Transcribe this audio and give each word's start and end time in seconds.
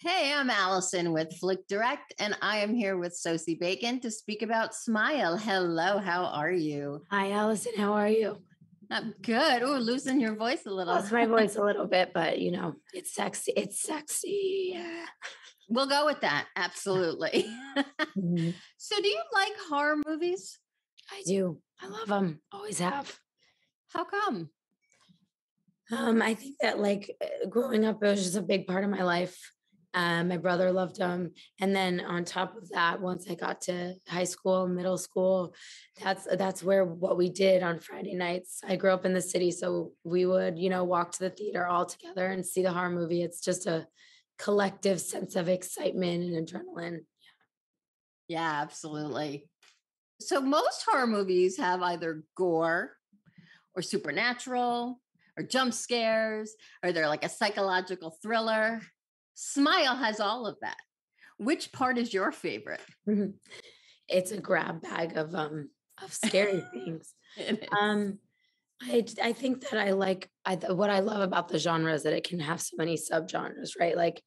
Hey, 0.00 0.32
I'm 0.32 0.48
Allison 0.48 1.12
with 1.12 1.36
Flick 1.38 1.66
Direct, 1.66 2.14
and 2.20 2.38
I 2.40 2.58
am 2.58 2.72
here 2.72 2.96
with 2.96 3.16
Sosie 3.16 3.56
Bacon 3.56 3.98
to 4.02 4.12
speak 4.12 4.42
about 4.42 4.72
Smile. 4.72 5.36
Hello, 5.36 5.98
how 5.98 6.26
are 6.26 6.52
you? 6.52 7.02
Hi, 7.10 7.32
Allison. 7.32 7.72
How 7.76 7.94
are 7.94 8.08
you? 8.08 8.40
I'm 8.92 9.12
good. 9.20 9.64
Oh, 9.64 9.76
losing 9.78 10.20
your 10.20 10.36
voice 10.36 10.66
a 10.66 10.70
little. 10.70 10.94
Lost 10.94 11.10
my 11.10 11.26
voice 11.38 11.56
a 11.56 11.64
little 11.64 11.88
bit, 11.88 12.12
but 12.14 12.38
you 12.38 12.52
know, 12.52 12.76
it's 12.94 13.12
sexy. 13.12 13.52
It's 13.56 13.82
sexy. 13.82 14.70
Yeah. 14.74 15.06
We'll 15.68 15.88
go 15.88 16.06
with 16.06 16.20
that. 16.20 16.46
Absolutely. 16.54 17.52
mm-hmm. 17.76 18.50
So, 18.76 19.02
do 19.02 19.08
you 19.08 19.20
like 19.34 19.52
horror 19.68 19.96
movies? 20.06 20.60
I 21.10 21.24
do. 21.26 21.58
I 21.82 21.88
love 21.88 22.06
them. 22.06 22.40
Always 22.52 22.78
have. 22.78 23.18
How 23.92 24.04
come? 24.04 24.50
Um, 25.90 26.22
I 26.22 26.34
think 26.34 26.54
that 26.60 26.78
like 26.78 27.16
uh, 27.20 27.48
growing 27.48 27.84
up, 27.84 28.00
it 28.00 28.06
was 28.06 28.22
just 28.22 28.36
a 28.36 28.42
big 28.42 28.68
part 28.68 28.84
of 28.84 28.90
my 28.90 29.02
life. 29.02 29.36
Um, 29.94 30.28
my 30.28 30.36
brother 30.36 30.70
loved 30.70 30.96
them, 30.96 31.32
and 31.60 31.74
then 31.74 32.00
on 32.00 32.24
top 32.24 32.56
of 32.56 32.68
that, 32.70 33.00
once 33.00 33.26
I 33.30 33.34
got 33.34 33.62
to 33.62 33.94
high 34.06 34.24
school, 34.24 34.68
middle 34.68 34.98
school, 34.98 35.54
that's 36.02 36.26
that's 36.36 36.62
where 36.62 36.84
what 36.84 37.16
we 37.16 37.30
did 37.30 37.62
on 37.62 37.80
Friday 37.80 38.14
nights. 38.14 38.60
I 38.68 38.76
grew 38.76 38.90
up 38.90 39.06
in 39.06 39.14
the 39.14 39.22
city, 39.22 39.50
so 39.50 39.92
we 40.04 40.26
would 40.26 40.58
you 40.58 40.68
know 40.68 40.84
walk 40.84 41.12
to 41.12 41.20
the 41.20 41.30
theater 41.30 41.66
all 41.66 41.86
together 41.86 42.26
and 42.26 42.44
see 42.44 42.62
the 42.62 42.72
horror 42.72 42.90
movie. 42.90 43.22
It's 43.22 43.40
just 43.40 43.66
a 43.66 43.86
collective 44.38 45.00
sense 45.00 45.36
of 45.36 45.48
excitement 45.48 46.24
and 46.24 46.46
adrenaline. 46.46 47.00
Yeah, 48.28 48.40
yeah 48.40 48.62
absolutely. 48.62 49.48
So 50.20 50.40
most 50.40 50.84
horror 50.86 51.06
movies 51.06 51.56
have 51.58 51.82
either 51.82 52.24
gore 52.36 52.92
or 53.74 53.82
supernatural 53.82 55.00
or 55.36 55.44
jump 55.44 55.72
scares, 55.72 56.52
or 56.82 56.92
they're 56.92 57.08
like 57.08 57.24
a 57.24 57.28
psychological 57.28 58.16
thriller. 58.22 58.80
Smile 59.40 59.94
has 59.94 60.18
all 60.18 60.48
of 60.48 60.56
that. 60.62 60.78
Which 61.36 61.70
part 61.70 61.96
is 61.96 62.12
your 62.12 62.32
favorite? 62.32 62.80
Mm-hmm. 63.08 63.30
It's 64.08 64.32
a 64.32 64.40
grab 64.40 64.82
bag 64.82 65.16
of 65.16 65.32
um 65.32 65.70
of 66.02 66.12
scary 66.12 66.60
things. 66.72 67.14
Um 67.80 68.18
I 68.82 69.04
I 69.22 69.32
think 69.32 69.60
that 69.60 69.78
I 69.78 69.92
like 69.92 70.28
I 70.44 70.56
what 70.56 70.90
I 70.90 70.98
love 70.98 71.20
about 71.20 71.46
the 71.46 71.60
genre 71.60 71.94
is 71.94 72.02
that 72.02 72.14
it 72.14 72.24
can 72.24 72.40
have 72.40 72.60
so 72.60 72.74
many 72.76 72.96
subgenres, 72.96 73.78
right? 73.78 73.96
Like 73.96 74.20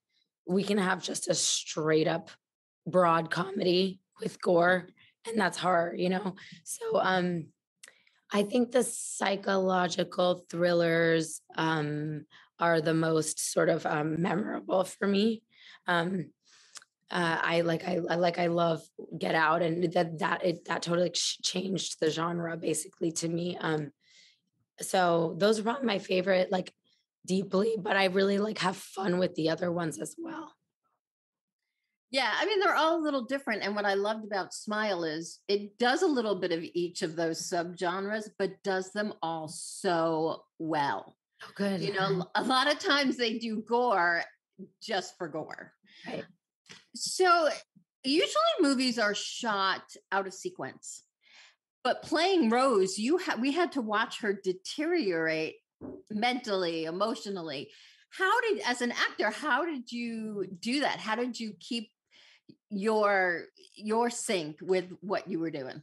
we 0.48 0.64
can 0.64 0.78
have 0.78 1.03
just 1.03 1.28
a 1.28 1.34
straight 1.34 2.08
up 2.08 2.30
broad 2.88 3.30
comedy 3.30 4.00
with 4.22 4.42
gore 4.42 4.88
and 5.28 5.38
that's 5.38 5.58
horror, 5.58 5.94
you 5.94 6.08
know. 6.08 6.36
So 6.64 7.02
um 7.02 7.48
I 8.31 8.44
think 8.44 8.72
the 8.72 8.84
psychological 8.84 10.46
thrillers 10.50 11.42
um, 11.58 12.25
are 12.62 12.80
the 12.80 12.94
most 12.94 13.52
sort 13.52 13.70
of 13.70 13.86
um, 13.86 14.22
memorable 14.22 14.84
for 14.84 15.08
me. 15.08 15.44
Um, 15.88 16.28
uh, 17.09 17.40
I 17.42 17.62
like 17.62 17.86
I, 17.86 17.98
like 17.98 18.40
I 18.40 18.48
love 18.48 18.81
Get 19.18 19.36
Out, 19.36 19.62
and 19.62 19.92
that 19.92 20.20
that 20.20 20.45
it 20.45 20.66
that 20.66 20.81
totally 20.84 21.09
changed 21.09 22.00
the 22.00 22.09
genre 22.09 22.56
basically 22.56 23.12
to 23.14 23.28
me. 23.28 23.58
Um, 23.59 23.92
so 24.80 25.36
those 25.38 25.59
are 25.59 25.64
probably 25.64 25.88
my 25.88 26.00
favorite, 26.00 26.52
like 26.52 26.72
deeply, 27.26 27.76
but 27.78 27.98
I 27.98 28.06
really 28.06 28.38
like 28.38 28.59
have 28.59 28.78
fun 28.78 29.18
with 29.18 29.36
the 29.36 29.50
other 29.50 29.72
ones 29.72 30.00
as 30.00 30.16
well. 30.18 30.53
Yeah, 32.12 32.31
I 32.34 32.46
mean, 32.46 32.59
they're 32.59 32.75
all 32.75 33.00
a 33.00 33.03
little 33.03 33.23
different. 33.23 33.64
And 33.64 33.73
what 33.73 33.86
I 33.86 33.94
loved 33.94 34.25
about 34.25 34.53
Smile 34.53 35.06
is 35.06 35.40
it 35.48 35.78
does 35.78 36.02
a 36.02 36.08
little 36.08 36.36
bit 36.36 36.52
of 36.52 36.62
each 36.62 37.03
of 37.03 37.16
those 37.16 37.42
subgenres, 37.50 38.30
but 38.38 38.62
does 38.64 38.92
them 38.92 39.14
all 39.22 39.48
so 39.48 40.44
well. 40.59 41.16
Oh, 41.44 41.52
good. 41.56 41.81
You 41.81 41.94
know, 41.94 42.28
a 42.36 42.44
lot 42.44 42.72
of 42.72 42.80
times 42.80 43.17
they 43.17 43.38
do 43.38 43.64
gore 43.67 44.23
just 44.81 45.17
for 45.17 45.28
gore. 45.28 45.73
Right. 46.08 46.25
So 46.95 47.50
usually 48.03 48.44
movies 48.59 49.00
are 49.00 49.16
shot 49.16 49.84
out 50.12 50.28
of 50.28 50.34
sequence. 50.34 51.03
But 51.84 52.03
playing 52.03 52.50
Rose, 52.50 53.00
you 53.00 53.17
had 53.17 53.41
we 53.41 53.52
had 53.52 53.72
to 53.74 53.81
watch 53.81 54.22
her 54.22 54.34
deteriorate 54.34 55.56
mentally, 56.12 56.85
emotionally. 56.85 57.72
How 58.12 58.41
did 58.41 58.59
as 58.59 58.81
an 58.81 58.91
actor, 58.91 59.31
how 59.31 59.66
did 59.66 59.91
you 59.91 60.46
do 60.59 60.81
that? 60.81 61.00
How 61.00 61.16
did 61.16 61.40
you 61.40 61.53
keep 61.59 61.90
your 62.69 63.46
your 63.75 64.09
sync 64.09 64.58
with 64.62 64.85
what 65.02 65.28
you 65.28 65.40
were 65.40 65.50
doing? 65.50 65.81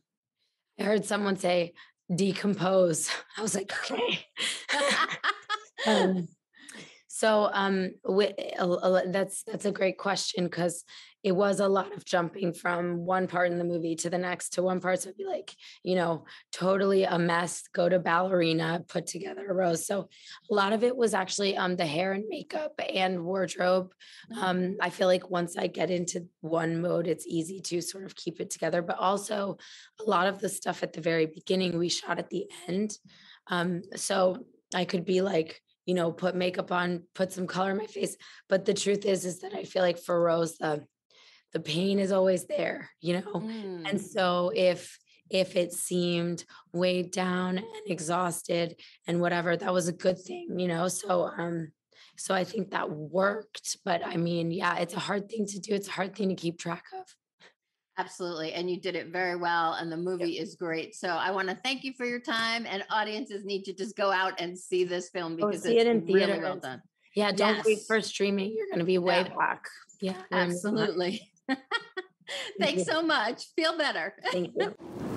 I 0.78 0.84
heard 0.84 1.04
someone 1.04 1.36
say 1.36 1.74
decompose. 2.14 3.10
I 3.36 3.42
was 3.42 3.54
like, 3.56 3.72
okay. 3.90 4.20
um, 5.86 6.28
so 7.08 7.50
um, 7.52 7.90
that's 9.06 9.42
that's 9.44 9.64
a 9.64 9.72
great 9.72 9.98
question 9.98 10.44
because 10.44 10.84
it 11.24 11.32
was 11.32 11.58
a 11.58 11.68
lot 11.68 11.92
of 11.92 12.04
jumping 12.04 12.52
from 12.52 13.04
one 13.04 13.26
part 13.26 13.50
in 13.50 13.58
the 13.58 13.64
movie 13.64 13.96
to 13.96 14.08
the 14.08 14.18
next 14.18 14.50
to 14.50 14.62
one 14.62 14.80
part. 14.80 15.00
So 15.00 15.08
it'd 15.08 15.18
be 15.18 15.24
like, 15.24 15.52
you 15.82 15.96
know, 15.96 16.24
totally 16.52 17.04
a 17.04 17.18
mess, 17.18 17.64
go 17.74 17.88
to 17.88 17.98
ballerina, 17.98 18.84
put 18.88 19.06
together 19.06 19.44
a 19.50 19.54
rose. 19.54 19.84
So 19.84 20.08
a 20.48 20.54
lot 20.54 20.72
of 20.72 20.84
it 20.84 20.96
was 20.96 21.14
actually 21.14 21.56
um, 21.56 21.74
the 21.74 21.86
hair 21.86 22.12
and 22.12 22.24
makeup 22.28 22.80
and 22.94 23.24
wardrobe. 23.24 23.92
Mm-hmm. 24.32 24.44
Um, 24.44 24.76
I 24.80 24.90
feel 24.90 25.08
like 25.08 25.28
once 25.28 25.56
I 25.56 25.66
get 25.66 25.90
into 25.90 26.26
one 26.40 26.80
mode, 26.80 27.08
it's 27.08 27.26
easy 27.26 27.60
to 27.62 27.82
sort 27.82 28.04
of 28.04 28.14
keep 28.14 28.40
it 28.40 28.50
together. 28.50 28.80
But 28.80 28.98
also 28.98 29.58
a 30.00 30.08
lot 30.08 30.28
of 30.28 30.38
the 30.38 30.48
stuff 30.48 30.84
at 30.84 30.92
the 30.92 31.00
very 31.00 31.26
beginning, 31.26 31.78
we 31.78 31.88
shot 31.88 32.20
at 32.20 32.30
the 32.30 32.46
end. 32.68 32.96
Um, 33.48 33.82
so 33.96 34.44
I 34.74 34.84
could 34.84 35.04
be 35.04 35.20
like, 35.20 35.60
you 35.86 35.94
know, 35.94 36.12
put 36.12 36.34
makeup 36.34 36.70
on, 36.70 37.04
put 37.14 37.32
some 37.32 37.46
color 37.46 37.70
in 37.70 37.78
my 37.78 37.86
face. 37.86 38.16
But 38.48 38.64
the 38.64 38.74
truth 38.74 39.06
is, 39.06 39.24
is 39.24 39.40
that 39.40 39.54
I 39.54 39.64
feel 39.64 39.82
like 39.82 39.98
for 39.98 40.20
Rose, 40.20 40.58
the 40.58 40.84
the 41.52 41.60
pain 41.60 41.98
is 41.98 42.12
always 42.12 42.46
there, 42.46 42.90
you 43.00 43.14
know? 43.14 43.32
Mm. 43.40 43.88
And 43.88 44.00
so 44.00 44.52
if 44.54 44.98
if 45.30 45.56
it 45.56 45.72
seemed 45.72 46.44
weighed 46.72 47.10
down 47.10 47.58
and 47.58 47.66
exhausted 47.86 48.78
and 49.06 49.20
whatever, 49.20 49.56
that 49.56 49.72
was 49.72 49.88
a 49.88 49.92
good 49.92 50.18
thing, 50.20 50.58
you 50.58 50.68
know? 50.68 50.88
So 50.88 51.24
um 51.24 51.72
so 52.18 52.34
I 52.34 52.44
think 52.44 52.70
that 52.70 52.90
worked. 52.90 53.78
But 53.84 54.06
I 54.06 54.16
mean, 54.16 54.50
yeah, 54.50 54.76
it's 54.78 54.94
a 54.94 55.00
hard 55.00 55.30
thing 55.30 55.46
to 55.46 55.58
do. 55.58 55.74
It's 55.74 55.88
a 55.88 55.92
hard 55.92 56.14
thing 56.14 56.28
to 56.28 56.34
keep 56.34 56.58
track 56.58 56.84
of. 56.92 57.06
Absolutely. 57.98 58.52
And 58.52 58.70
you 58.70 58.80
did 58.80 58.94
it 58.94 59.08
very 59.08 59.36
well. 59.36 59.74
And 59.74 59.90
the 59.90 59.96
movie 59.96 60.32
yep. 60.32 60.44
is 60.44 60.54
great. 60.54 60.94
So 60.94 61.08
I 61.08 61.32
want 61.32 61.48
to 61.48 61.58
thank 61.64 61.82
you 61.82 61.92
for 61.94 62.06
your 62.06 62.20
time. 62.20 62.64
And 62.68 62.84
audiences 62.90 63.44
need 63.44 63.64
to 63.64 63.72
just 63.72 63.96
go 63.96 64.12
out 64.12 64.40
and 64.40 64.56
see 64.56 64.84
this 64.84 65.10
film 65.10 65.34
because 65.34 65.66
oh, 65.66 65.70
it's 65.70 65.84
it 65.84 66.12
really 66.12 66.38
well 66.38 66.56
done. 66.56 66.80
Yeah. 67.14 67.32
Don't 67.32 67.56
yes. 67.56 67.66
wait 67.66 67.78
for 67.86 68.00
streaming. 68.00 68.54
You're 68.56 68.68
going 68.68 68.78
to 68.78 68.84
be 68.84 68.98
way 68.98 69.26
yeah. 69.28 69.36
back. 69.36 69.64
Yeah. 70.00 70.16
Absolutely. 70.30 71.32
Thanks 72.60 72.84
so 72.84 73.02
much. 73.02 73.46
Feel 73.56 73.76
better. 73.76 74.14
Thank 74.30 74.54
you. 74.56 74.74